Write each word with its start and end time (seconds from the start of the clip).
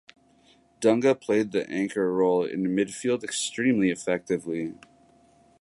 Dunga 0.79 1.13
played 1.13 1.51
the 1.51 1.69
anchor 1.69 2.11
role 2.11 2.43
in 2.43 2.63
midfield 2.75 3.23
extremely 3.23 3.91
effectively. 3.91 4.73